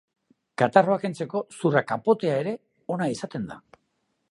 [0.61, 2.57] Katarroa kentzeko zurrakapotea ere
[2.97, 3.63] ona izaten da.